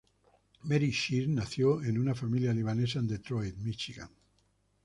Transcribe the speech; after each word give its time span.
Mary 0.63 0.89
Scheer 0.91 1.29
nació 1.29 1.83
en 1.83 1.99
una 1.99 2.15
familia 2.15 2.55
libanesa 2.55 2.97
en 2.97 3.07
Detroit, 3.07 3.55
Míchigan. 3.57 4.09